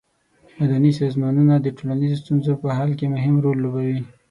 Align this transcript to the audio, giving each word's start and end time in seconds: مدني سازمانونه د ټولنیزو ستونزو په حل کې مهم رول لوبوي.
مدني 0.59 0.91
سازمانونه 1.01 1.53
د 1.59 1.67
ټولنیزو 1.77 2.19
ستونزو 2.23 2.53
په 2.61 2.67
حل 2.77 2.91
کې 2.99 3.07
مهم 3.15 3.35
رول 3.43 3.57
لوبوي. 3.61 3.99